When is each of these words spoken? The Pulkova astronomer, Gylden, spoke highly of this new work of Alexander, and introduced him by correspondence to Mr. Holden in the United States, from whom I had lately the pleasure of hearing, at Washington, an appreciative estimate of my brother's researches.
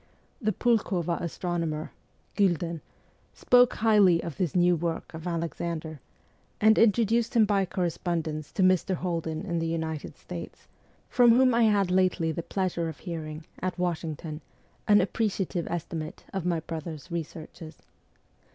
The 0.41 0.51
Pulkova 0.51 1.21
astronomer, 1.21 1.91
Gylden, 2.35 2.81
spoke 3.35 3.75
highly 3.75 4.19
of 4.23 4.37
this 4.37 4.55
new 4.55 4.75
work 4.75 5.13
of 5.13 5.27
Alexander, 5.27 5.99
and 6.59 6.79
introduced 6.79 7.35
him 7.35 7.45
by 7.45 7.67
correspondence 7.67 8.51
to 8.53 8.63
Mr. 8.63 8.95
Holden 8.95 9.41
in 9.45 9.59
the 9.59 9.67
United 9.67 10.17
States, 10.17 10.67
from 11.07 11.33
whom 11.33 11.53
I 11.53 11.65
had 11.65 11.91
lately 11.91 12.31
the 12.31 12.41
pleasure 12.41 12.89
of 12.89 12.97
hearing, 12.97 13.45
at 13.59 13.77
Washington, 13.77 14.41
an 14.87 15.01
appreciative 15.01 15.67
estimate 15.67 16.23
of 16.33 16.47
my 16.47 16.61
brother's 16.61 17.11
researches. 17.11 17.77